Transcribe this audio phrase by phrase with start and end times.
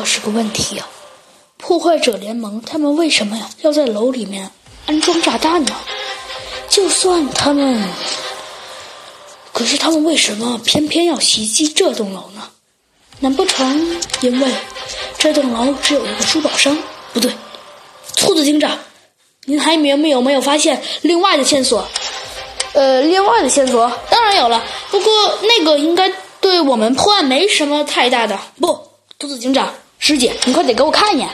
[0.00, 0.86] 这是个问题呀！
[1.58, 4.50] 破坏者联盟他们为什么要在楼里面
[4.86, 5.76] 安装炸弹呢？
[6.70, 7.86] 就算他们，
[9.52, 12.48] 可是他们为什么偏偏要袭击这栋楼呢？
[13.18, 14.50] 难不成因为
[15.18, 16.78] 这栋楼只有一个珠宝商？
[17.12, 17.30] 不对，
[18.16, 18.78] 兔子警长，
[19.44, 21.86] 您还有没有没有发现另外的线索？
[22.72, 28.40] 呃，另外的线索当然有了，不过那个应该对我们破案没什么太大的。
[28.58, 31.28] 不，兔子警长，师姐，你快点给我看一眼。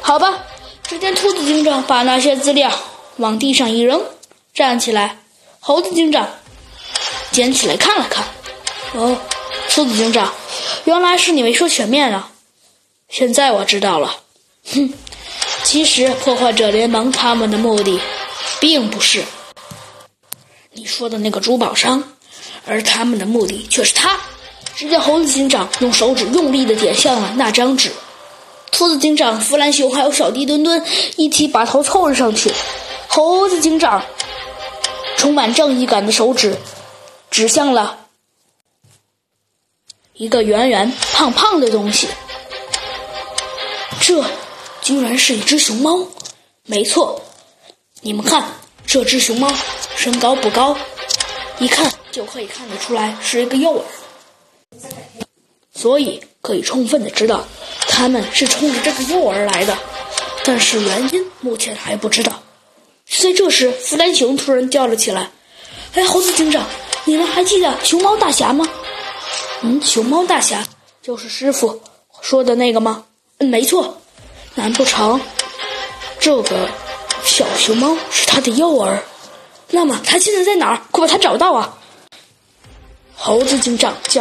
[0.00, 0.44] 好吧，
[0.82, 2.70] 只见兔子警长把那些资料
[3.16, 4.04] 往地上一扔，
[4.52, 5.18] 站起来。
[5.60, 6.28] 猴子警长
[7.30, 8.26] 捡起来看了看。
[8.92, 9.16] 哦，
[9.70, 10.34] 兔子警长，
[10.84, 12.32] 原来是你没说全面啊！
[13.08, 14.16] 现在我知道了。
[14.74, 14.92] 哼，
[15.62, 18.00] 其实破坏者联盟他们的目的，
[18.60, 19.24] 并不是。
[20.72, 22.02] 你说的那个珠宝商，
[22.66, 24.18] 而他们的目的却是他。
[24.76, 27.92] 只见猴子警长用手指用力的点向了那张纸，
[28.70, 30.84] 兔子警长、弗兰熊还有小弟墩墩
[31.16, 32.52] 一起把头凑了上去。
[33.06, 34.04] 猴子警长
[35.16, 36.56] 充满正义感的手指
[37.30, 37.98] 指向了
[40.14, 42.08] 一个圆圆胖胖的东西，
[44.00, 44.24] 这
[44.82, 46.06] 居然是一只熊猫。
[46.66, 47.20] 没错，
[48.00, 48.44] 你们看，
[48.86, 49.52] 这只熊猫。
[49.96, 50.76] 身高不高，
[51.58, 53.84] 一看就可以看得出来是一个幼儿，
[55.84, 57.44] 所以可以充分的知道
[57.88, 59.76] 他们是冲着这个幼儿来的。
[60.42, 62.42] 但是原因目前还不知道。
[63.06, 65.30] 在这时，弗兰熊突然叫了起来
[65.92, 66.64] ：“哎，猴子警长，
[67.04, 68.66] 你们还记得熊猫大侠吗
[69.60, 70.64] ？”“嗯，熊猫大侠
[71.02, 71.82] 就是师傅
[72.22, 73.04] 说的那个吗
[73.36, 74.00] ？”“嗯，没错。
[74.54, 75.20] 难不成
[76.18, 76.66] 这个
[77.22, 79.02] 小熊猫是他的幼儿？”
[79.68, 80.80] 那么他现在在哪儿？
[80.90, 81.76] 快把他找到啊！
[83.14, 84.12] 猴子警长叫。